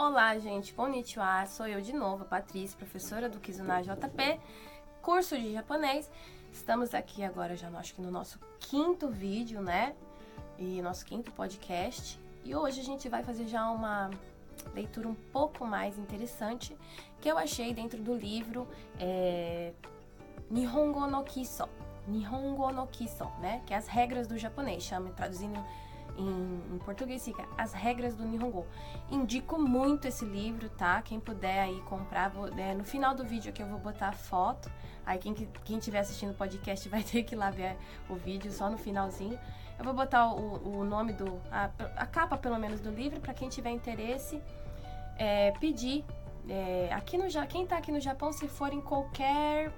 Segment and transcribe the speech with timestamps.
[0.00, 0.72] Olá, gente.
[0.74, 1.44] Konnichiwa.
[1.46, 4.40] Sou eu de novo, Patrícia, professora do Kizuna JP,
[5.02, 6.08] curso de japonês.
[6.52, 9.96] Estamos aqui agora já, acho que no nosso quinto vídeo, né?
[10.56, 12.16] E nosso quinto podcast.
[12.44, 14.08] E hoje a gente vai fazer já uma
[14.72, 16.76] leitura um pouco mais interessante
[17.20, 18.68] que eu achei dentro do livro
[19.00, 19.72] é,
[20.48, 21.68] Nihongo no Kiso.
[22.06, 23.62] Nihongo no Kiso, né?
[23.66, 25.58] Que é as regras do japonês, chama, traduzindo
[26.18, 28.66] em, em, português fica As Regras do Nihongo.
[29.10, 31.00] Indico muito esse livro, tá?
[31.02, 34.12] Quem puder aí comprar, vou, é, no final do vídeo aqui eu vou botar a
[34.12, 34.70] foto.
[35.06, 37.76] Aí quem, quem estiver assistindo o podcast vai ter que ir lá ver
[38.08, 39.38] o vídeo só no finalzinho.
[39.78, 41.40] Eu vou botar o, o nome do.
[41.50, 44.42] A, a, capa, pelo menos, do livro, para quem tiver interesse,
[45.16, 46.04] é, pedir.
[46.48, 49.70] É, aqui no quem tá aqui no Japão, se for em qualquer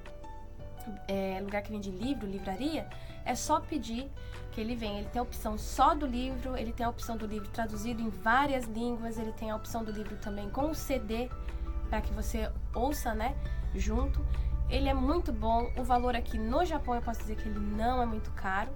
[1.08, 2.86] é, lugar que vende livro, livraria,
[3.24, 4.10] é só pedir
[4.52, 4.98] que ele vem.
[4.98, 8.08] Ele tem a opção só do livro, ele tem a opção do livro traduzido em
[8.08, 11.28] várias línguas, ele tem a opção do livro também com o CD
[11.88, 13.34] para que você ouça, né,
[13.74, 14.24] junto.
[14.68, 15.70] Ele é muito bom.
[15.76, 18.70] O valor aqui no Japão eu posso dizer que ele não é muito caro.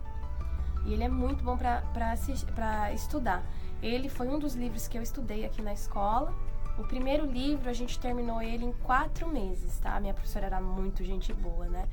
[0.85, 3.43] E ele é muito bom para estudar.
[3.81, 6.35] Ele foi um dos livros que eu estudei aqui na escola.
[6.79, 9.99] O primeiro livro a gente terminou ele em quatro meses, tá?
[10.01, 11.89] Minha professora era muito gente boa, né?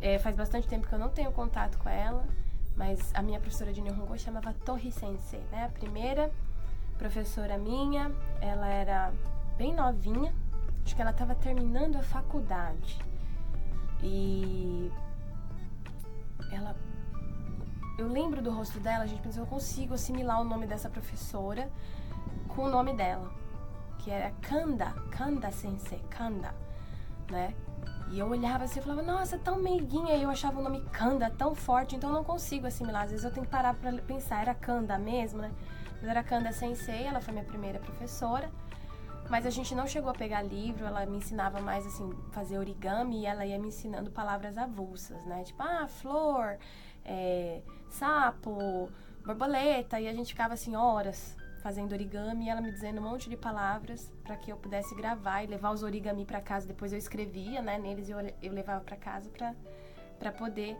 [0.00, 2.26] É, faz bastante tempo que eu não tenho contato com ela,
[2.74, 5.64] mas a minha professora de Nihongo chamava Torri Sensei, né?
[5.64, 6.30] A primeira
[6.96, 9.12] professora minha, ela era
[9.56, 10.34] bem novinha,
[10.84, 12.98] acho que ela estava terminando a faculdade.
[14.02, 14.90] E
[16.50, 16.74] ela
[17.98, 21.70] eu lembro do rosto dela, a gente pensou, eu consigo assimilar o nome dessa professora
[22.48, 23.30] com o nome dela,
[24.06, 26.54] que era Kanda, Kanda Sensei, Kanda,
[27.28, 27.52] né?
[28.08, 30.14] E eu olhava assim e falava, nossa, tão meiguinha.
[30.14, 33.02] E eu achava o nome Kanda tão forte, então eu não consigo assimilar.
[33.02, 35.50] Às vezes eu tenho que parar pra pensar, era Kanda mesmo, né?
[35.96, 38.48] Mas era Kanda Sensei, ela foi minha primeira professora.
[39.28, 43.22] Mas a gente não chegou a pegar livro, ela me ensinava mais assim, fazer origami
[43.22, 45.42] e ela ia me ensinando palavras avulsas, né?
[45.42, 46.58] Tipo, ah, flor,
[47.04, 48.88] é, sapo,
[49.24, 53.36] borboleta, e a gente ficava assim horas fazendo origami ela me dizendo um monte de
[53.36, 56.64] palavras para que eu pudesse gravar e levar os origami para casa.
[56.64, 59.28] Depois eu escrevia, né, neles e eu, eu levava para casa
[60.16, 60.76] para poder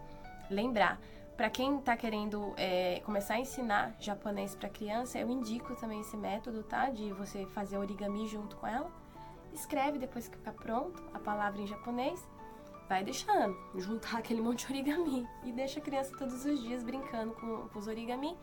[0.48, 1.00] lembrar.
[1.36, 6.16] Para quem está querendo é, começar a ensinar japonês para criança, eu indico também esse
[6.16, 6.88] método, tá?
[6.88, 8.88] De você fazer origami junto com ela.
[9.52, 12.25] Escreve depois que ficar pronto a palavra em japonês,
[12.88, 17.32] vai deixando, juntar aquele monte de origami e deixa a criança todos os dias brincando
[17.34, 18.36] com, com os origami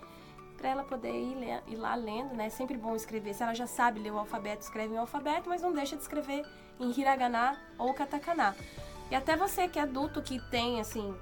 [0.58, 1.38] para ela poder ir,
[1.68, 2.48] ir, lá lendo, né?
[2.48, 3.34] É sempre bom escrever.
[3.34, 6.46] Se ela já sabe ler o alfabeto, escreve em alfabeto, mas não deixa de escrever
[6.80, 8.56] em hiragana ou katakana.
[9.12, 11.14] E até você que é adulto que tem assim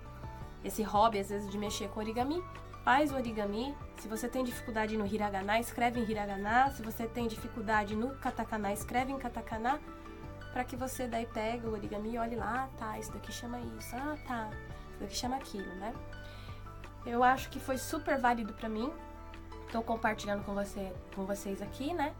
[0.64, 2.44] esse hobby às vezes de mexer com origami,
[2.84, 3.76] faz origami.
[3.98, 6.72] Se você tem dificuldade no hiragana, escreve em hiragana.
[6.72, 9.80] Se você tem dificuldade no katakana, escreve em katakana.
[10.52, 13.58] Para que você daí pegue o origami e olhe lá, ah, tá, isso daqui chama
[13.60, 14.50] isso, ah, tá,
[14.90, 15.94] isso daqui chama aquilo, né?
[17.06, 18.92] Eu acho que foi super válido para mim,
[19.72, 22.14] estou compartilhando com, você, com vocês aqui, né?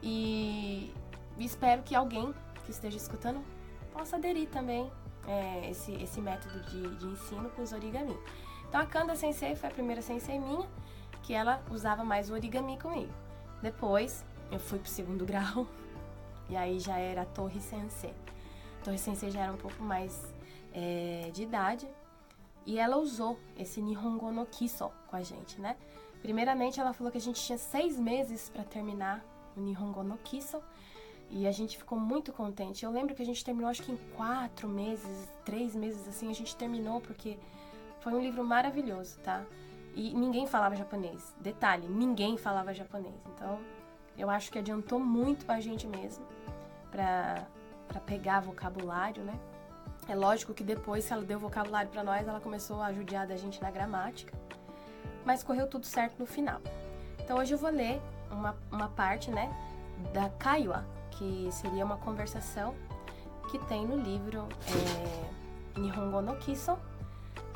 [0.00, 0.94] E
[1.36, 2.32] espero que alguém
[2.64, 3.44] que esteja escutando
[3.92, 4.90] possa aderir também
[5.26, 8.16] é, esse, esse método de, de ensino com os origami.
[8.68, 10.68] Então a Kanda Sensei foi a primeira sensei minha
[11.24, 13.12] que ela usava mais o origami comigo.
[13.60, 15.66] Depois eu fui pro segundo grau
[16.48, 18.14] e aí já era a Torre Sensei.
[18.80, 20.22] A Torre Sensei já era um pouco mais
[20.72, 21.88] é, de idade
[22.66, 25.76] e ela usou esse Nihongo no Kiso com a gente, né?
[26.20, 29.24] Primeiramente, ela falou que a gente tinha seis meses para terminar
[29.56, 30.60] o Nihongo no Kiso.
[31.30, 32.84] E a gente ficou muito contente.
[32.84, 36.34] Eu lembro que a gente terminou, acho que em quatro meses, três meses assim, a
[36.34, 37.38] gente terminou, porque
[38.00, 39.44] foi um livro maravilhoso, tá?
[39.94, 41.34] E ninguém falava japonês.
[41.40, 43.14] Detalhe, ninguém falava japonês.
[43.34, 43.58] Então,
[44.16, 46.24] eu acho que adiantou muito a gente mesmo
[46.90, 47.46] pra
[48.06, 49.38] pegar vocabulário, né?
[50.08, 53.36] É lógico que depois que ela deu vocabulário para nós, ela começou a ajudar a
[53.36, 54.32] gente na gramática
[55.26, 56.60] mas correu tudo certo no final.
[57.18, 58.00] Então hoje eu vou ler
[58.30, 59.52] uma, uma parte, né,
[60.14, 62.74] da Kaiwa, que seria uma conversação
[63.50, 64.48] que tem no livro
[65.74, 66.78] é, Nihongo no Kiso.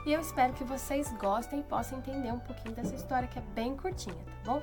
[0.05, 3.43] E eu espero que vocês gostem e possam entender um pouquinho dessa história que é
[3.55, 4.62] bem curtinha, tá bom?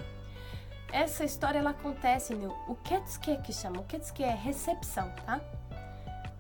[0.92, 3.82] Essa história ela acontece no Uketsuke que chama.
[3.82, 5.40] Uketsuke é recepção, tá?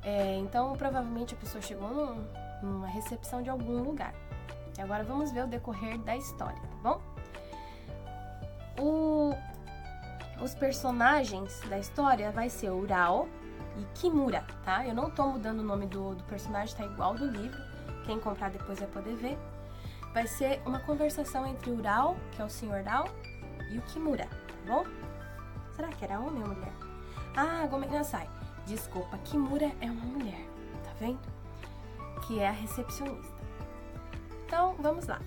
[0.07, 2.25] É, então provavelmente a pessoa chegou num,
[2.63, 4.13] numa recepção de algum lugar.
[4.77, 7.01] E agora vamos ver o decorrer da história, tá bom?
[8.79, 9.33] O,
[10.41, 13.27] os personagens da história vai ser Urao
[13.75, 14.87] e Kimura, tá?
[14.87, 17.61] Eu não tô mudando o nome do, do personagem, tá igual do livro.
[18.05, 19.37] Quem comprar depois vai poder ver.
[20.13, 22.81] Vai ser uma conversação entre o Urao, que é o Sr.
[22.85, 23.09] Rao,
[23.69, 24.85] e o Kimura, tá bom?
[25.75, 26.73] Será que era homem ou mulher?
[27.35, 28.36] Ah, sai.
[28.67, 30.45] Desculpa, Kimura é uma mulher,
[30.83, 31.21] tá vendo?
[32.27, 33.37] Que é a recepcionista.
[34.45, 35.21] Então, vamos lá.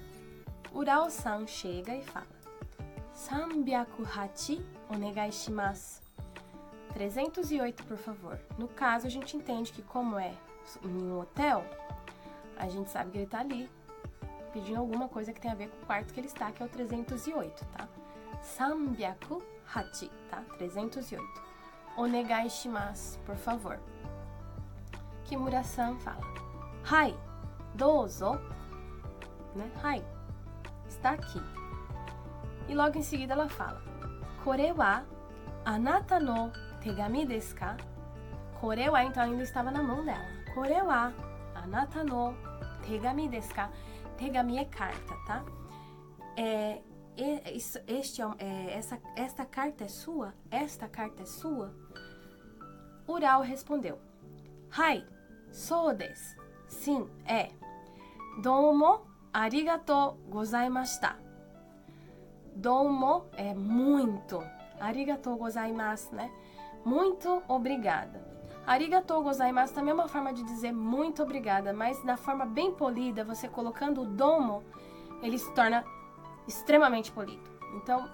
[0.74, 2.26] Urao-san chega e fala:
[3.14, 6.02] 308 onegai shimasu.
[6.92, 8.38] 308, por favor.
[8.58, 10.34] No caso, a gente entende que como é
[10.84, 11.64] em um hotel,
[12.58, 13.70] a gente sabe que ele tá ali
[14.52, 16.66] pedindo alguma coisa que tem a ver com o quarto que ele está, que é
[16.66, 17.88] o 308, tá?
[18.42, 20.44] 308, tá?
[20.58, 21.49] 308.
[21.96, 23.78] Onegai shimasu, por favor.
[25.24, 26.20] Kimura-san fala:
[26.84, 27.14] Hai,
[27.74, 28.40] dozo.
[29.54, 29.70] Né?
[29.82, 30.04] Hai,
[30.88, 31.40] está aqui.
[32.68, 33.82] E logo em seguida ela fala:
[34.44, 35.02] Kore wa
[35.64, 36.50] anata no
[36.80, 37.76] tegami desu ka?
[38.60, 40.24] Kore wa, então ainda estava na mão dela.
[40.54, 41.12] Kore wa
[41.54, 42.34] anata no
[42.86, 43.70] tegami desu ka?
[44.16, 45.44] Tegami é carta, tá?
[46.36, 46.80] É,
[47.46, 50.34] este, é, é, essa, esta carta é sua?
[50.50, 51.74] Esta carta é sua?
[53.06, 53.98] Ural respondeu:
[54.70, 55.04] Hai,
[55.50, 56.36] sou desu.
[56.68, 57.50] Sim, é.
[58.42, 59.00] Domo
[59.32, 61.16] arigatou gozaimashita.
[62.54, 64.42] Domo é muito.
[64.80, 66.30] Arigatou gozaimasu, né?
[66.84, 68.24] Muito obrigada.
[68.66, 73.24] Arigatou gozaimasu também é uma forma de dizer muito obrigada, mas na forma bem polida,
[73.24, 74.62] você colocando o domo,
[75.22, 75.84] ele se torna
[76.46, 77.48] extremamente polido.
[77.74, 78.10] Então,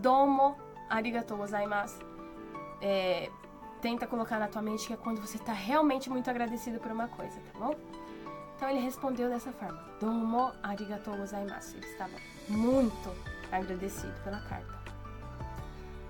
[0.00, 0.56] domo
[0.88, 1.98] arigatou gozaimasu.
[2.80, 3.30] É,
[3.80, 7.08] tenta colocar na tua mente que é quando você está realmente muito agradecido por uma
[7.08, 7.74] coisa, tá bom?
[8.56, 11.76] Então ele respondeu dessa forma: Domo arigatou gozaimasu.
[11.76, 12.14] Ele estava
[12.48, 13.14] muito
[13.52, 14.76] agradecido pela carta.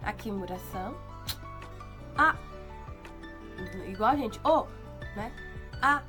[0.03, 0.95] Aqui Murasan.
[2.17, 2.37] Ah!
[3.87, 4.41] Igual a gente.
[4.45, 4.67] Oh!
[5.17, 5.33] Né?
[5.83, 6.03] Ah!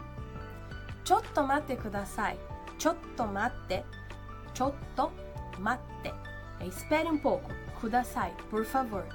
[1.03, 2.39] Chotto matte kudasai.
[2.77, 3.83] Chotto matte.
[4.53, 5.11] Chotto
[5.59, 6.13] matte.
[6.59, 7.49] É, espere um pouco.
[7.79, 9.05] Kudasai, por favor.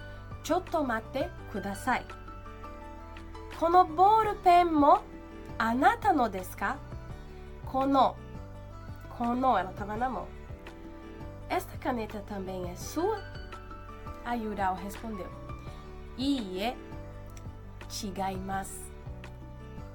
[0.45, 2.05] Chotto matte kudasai.
[3.59, 5.03] Kono boru pen mo
[5.59, 6.77] anata no desu ka?
[7.67, 8.17] Kono.
[9.17, 10.27] Kono, ela estava na mão.
[11.49, 13.23] Esta caneta também é sua?
[14.25, 15.31] A Yurao respondeu.
[16.17, 16.77] Ie,
[17.89, 18.91] chigaimasu.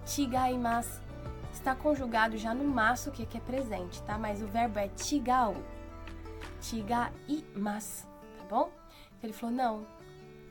[0.06, 1.02] Chigaimasu
[1.52, 4.18] está conjugado já no maço que é presente, tá?
[4.18, 5.56] Mas o verbo é chigau.
[6.62, 8.08] Chigaimasu,
[8.38, 8.72] tá bom?
[9.22, 9.88] Ele falou, não.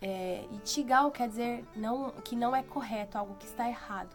[0.02, 4.14] É, e chigau quer dizer não, que não é correto, algo que está errado.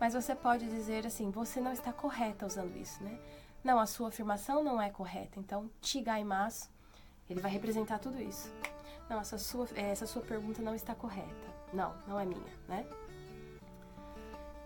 [0.00, 3.18] Mas você pode dizer assim, você não está correta usando isso, né?
[3.62, 5.38] Não, a sua afirmação não é correta.
[5.38, 6.70] Então, chigaimasu,
[7.28, 8.52] ele vai representar tudo isso.
[9.08, 11.48] Não, essa sua, essa sua pergunta não está correta.
[11.72, 12.86] Não, não é minha, né?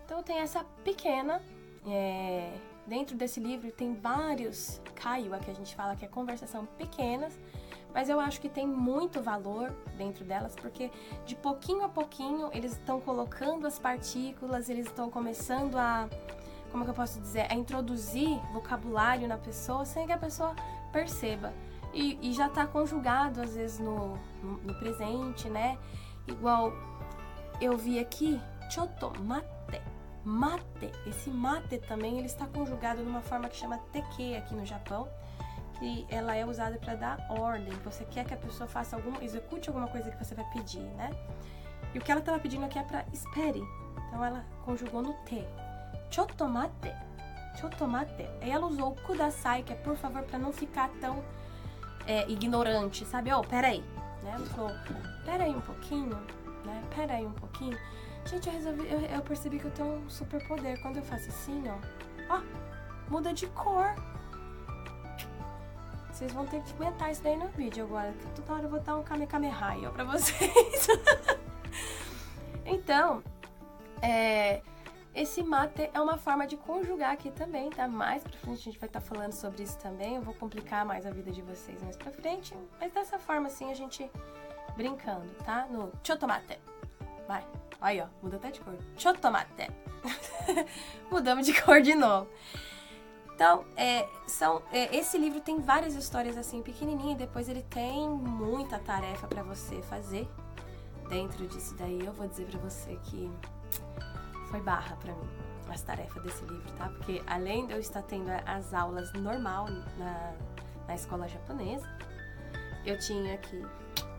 [0.05, 1.41] Então tem essa pequena.
[1.85, 2.55] É,
[2.87, 7.37] dentro desse livro tem vários kaiwa que a gente fala que é conversação pequenas,
[7.93, 10.91] mas eu acho que tem muito valor dentro delas, porque
[11.25, 16.09] de pouquinho a pouquinho eles estão colocando as partículas, eles estão começando a
[16.73, 20.55] como eu posso dizer, a introduzir vocabulário na pessoa sem que a pessoa
[20.91, 21.53] perceba.
[21.93, 25.77] E, e já está conjugado, às vezes, no, no, no, presente, né?
[26.27, 26.73] Igual
[27.61, 28.41] eu vi aqui,
[28.71, 29.13] choto
[30.25, 30.63] mate.
[30.83, 30.91] Mate.
[31.05, 35.07] Esse mate também, ele está conjugado numa forma que chama teke aqui no Japão.
[35.79, 37.73] Que ela é usada para dar ordem.
[37.83, 41.09] Você quer que a pessoa faça algum, execute alguma coisa que você vai pedir, né?
[41.93, 43.61] E o que ela estava pedindo aqui é para espere.
[44.07, 45.43] Então ela conjugou no te.
[46.11, 46.93] Chotomate.
[47.59, 48.27] Chotomate.
[48.41, 51.23] Aí ela usou o kudasai, que é por favor, para não ficar tão
[52.05, 53.33] é, ignorante, sabe?
[53.33, 53.81] Oh, peraí.
[54.21, 54.31] Né?
[54.35, 54.71] Ela falou,
[55.25, 56.15] peraí um pouquinho,
[56.65, 56.83] né?
[56.95, 57.77] Peraí um pouquinho.
[58.25, 60.81] Gente, eu resolvi, eu, eu percebi que eu tenho um super poder.
[60.81, 62.41] Quando eu faço assim, ó, ó,
[63.09, 63.93] muda de cor.
[66.11, 68.79] Vocês vão ter que comentar isso daí no vídeo agora, que toda hora eu vou
[68.79, 70.87] dar um Kamehameha pra vocês.
[72.65, 73.23] então,
[73.99, 74.61] é,
[75.15, 77.87] esse mate é uma forma de conjugar aqui também, tá?
[77.87, 80.15] Mais pra frente a gente vai estar tá falando sobre isso também.
[80.15, 82.55] Eu vou complicar mais a vida de vocês mais pra frente.
[82.79, 84.09] Mas dessa forma, assim, a gente
[84.75, 85.67] brincando, tá?
[85.67, 86.59] No chotomate.
[87.27, 87.45] Vai.
[87.83, 88.07] Aí, ó.
[88.21, 88.73] Muda até de cor.
[88.97, 89.69] Chotomate.
[91.11, 92.29] Mudamos de cor de novo.
[93.35, 97.17] Então, é, são, é, esse livro tem várias histórias assim pequenininhas.
[97.17, 100.29] Depois ele tem muita tarefa para você fazer.
[101.09, 103.29] Dentro disso daí, eu vou dizer para você que
[104.49, 105.29] foi barra para mim
[105.69, 106.87] as tarefas desse livro, tá?
[106.87, 110.33] Porque além de eu estar tendo as aulas normal na,
[110.87, 111.87] na escola japonesa,
[112.85, 113.65] eu tinha que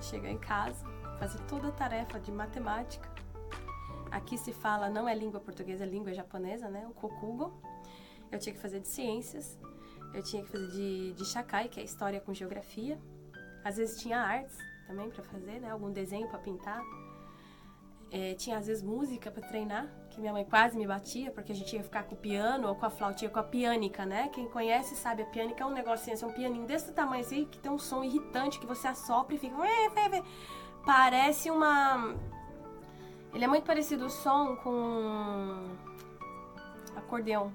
[0.00, 0.84] chegar em casa,
[1.18, 3.13] fazer toda a tarefa de matemática.
[4.16, 6.86] Aqui se fala, não é língua portuguesa, é língua japonesa, né?
[6.88, 7.46] O kokugo.
[8.30, 9.58] Eu tinha que fazer de ciências,
[10.12, 12.98] eu tinha que fazer de, de shakai, que é história com geografia.
[13.64, 14.56] Às vezes tinha artes
[14.86, 15.70] também para fazer, né?
[15.70, 16.82] Algum desenho para pintar
[18.14, 21.54] é, tinha às vezes música para treinar, que minha mãe quase me batia, porque a
[21.54, 24.28] gente ia ficar com o piano ou com a flautinha, com a piânica, né?
[24.32, 27.58] Quem conhece sabe, a piânica é um negocinho assim, um pianinho desse tamanho assim, que
[27.58, 29.56] tem um som irritante que você assopra e fica.
[30.86, 32.14] Parece uma.
[33.34, 35.70] Ele é muito parecido o som com
[36.96, 37.52] acordeão.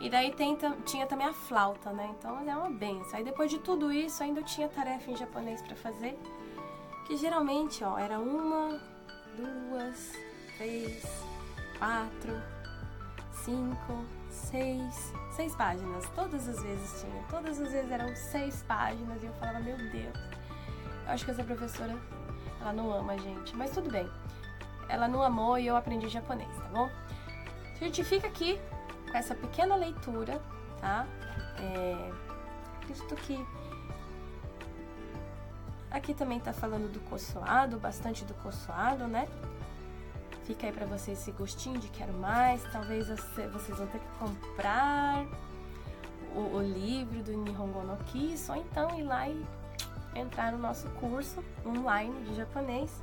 [0.00, 2.12] E daí tem, tinha também a flauta, né?
[2.18, 3.18] Então é uma benção.
[3.18, 6.18] Aí depois de tudo isso, ainda tinha tarefa em japonês para fazer.
[7.06, 8.80] Que geralmente, ó, era uma,
[9.36, 10.12] duas,
[10.56, 11.04] três,
[11.78, 12.42] quatro,
[13.44, 16.04] cinco, seis, seis páginas.
[16.16, 17.22] Todas as vezes tinha.
[17.30, 20.18] Todas as vezes eram seis páginas e eu falava, meu Deus.
[21.06, 21.96] Eu acho que essa professora,
[22.60, 23.54] ela não ama a gente.
[23.54, 24.10] Mas tudo bem.
[24.92, 26.90] Ela não amou e eu aprendi japonês, tá bom?
[27.80, 28.60] A gente fica aqui
[29.10, 30.38] com essa pequena leitura,
[30.78, 31.06] tá?
[31.58, 32.10] É,
[32.76, 33.46] acredito que
[35.90, 39.26] aqui também tá falando do coçoado, bastante do coçoado, né?
[40.44, 42.62] Fica aí para vocês esse gostinho de quero mais.
[42.70, 45.24] Talvez vocês vão ter que comprar
[46.34, 49.42] o, o livro do Nihongo no Ki, ou então ir lá e
[50.14, 53.02] entrar no nosso curso online de japonês,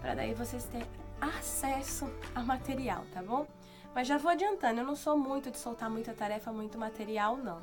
[0.00, 0.88] para daí vocês terem
[1.22, 3.46] acesso a material, tá bom?
[3.94, 7.60] Mas já vou adiantando, eu não sou muito de soltar muita tarefa, muito material, não.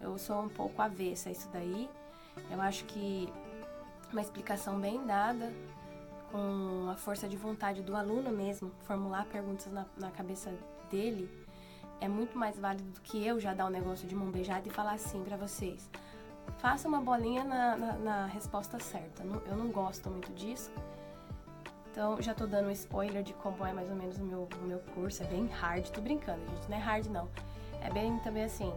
[0.00, 1.88] Eu sou um pouco avessa a isso daí.
[2.50, 3.32] Eu acho que
[4.12, 5.52] uma explicação bem dada,
[6.30, 10.52] com a força de vontade do aluno mesmo, formular perguntas na, na cabeça
[10.90, 11.28] dele,
[12.00, 14.70] é muito mais válido do que eu já dar um negócio de mão beijada e
[14.70, 15.90] falar assim para vocês.
[16.58, 19.24] Faça uma bolinha na, na, na resposta certa.
[19.46, 20.70] Eu não gosto muito disso.
[21.94, 24.66] Então, já tô dando um spoiler de como é mais ou menos o meu, o
[24.66, 25.22] meu curso.
[25.22, 26.68] É bem hard, tô brincando, gente.
[26.68, 27.28] Não é hard, não.
[27.80, 28.74] É bem também assim.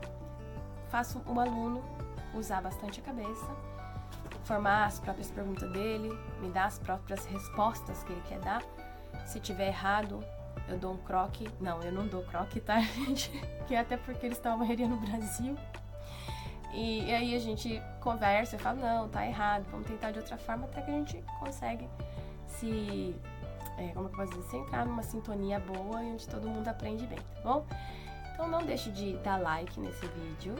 [0.91, 1.83] Faço um aluno
[2.35, 3.47] usar bastante a cabeça,
[4.43, 8.61] formar as próprias perguntas dele, me dar as próprias respostas que ele quer dar.
[9.25, 10.23] Se tiver errado,
[10.69, 11.49] eu dou um croque.
[11.59, 13.31] Não, eu não dou croque, tá, gente?
[13.67, 15.57] Que é até porque eles estão a maioria no Brasil.
[16.71, 20.37] E, e, aí a gente conversa e fala, não, tá errado, vamos tentar de outra
[20.37, 21.89] forma até que a gente consegue
[22.47, 23.15] se.
[23.77, 24.49] É, como eu posso dizer?
[24.49, 27.65] Se entrar numa sintonia boa e onde todo mundo aprende bem, tá bom?
[28.33, 30.55] Então não deixe de dar like nesse vídeo.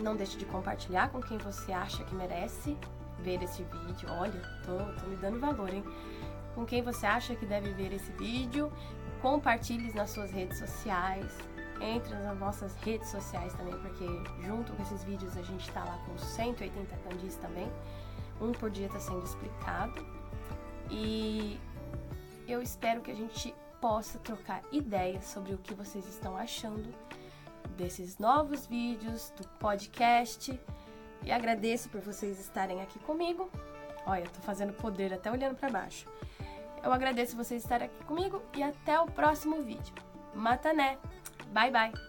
[0.00, 2.76] Não deixe de compartilhar com quem você acha que merece
[3.18, 4.08] ver esse vídeo.
[4.10, 5.84] Olha, tô, tô me dando valor, hein?
[6.54, 8.72] Com quem você acha que deve ver esse vídeo.
[9.20, 11.26] Compartilhe nas suas redes sociais.
[11.80, 14.04] Entre nas nossas redes sociais também, porque
[14.44, 17.70] junto com esses vídeos a gente tá lá com 180 candis também.
[18.40, 20.17] Um por dia está sendo explicado.
[20.90, 21.58] E
[22.46, 26.94] eu espero que a gente possa trocar ideias sobre o que vocês estão achando
[27.76, 30.58] desses novos vídeos, do podcast.
[31.24, 33.50] E agradeço por vocês estarem aqui comigo.
[34.06, 36.06] Olha, tô fazendo poder até olhando para baixo.
[36.82, 39.94] Eu agradeço vocês estarem aqui comigo e até o próximo vídeo.
[40.34, 40.98] Matané!
[41.52, 42.07] Bye bye!